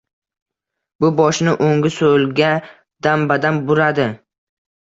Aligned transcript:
Bu 1.05 1.11
boshini 1.19 1.53
o’ngu 1.67 1.93
so’lga 1.99 2.49
dam-badam 3.11 3.63
buradi. 3.71 4.11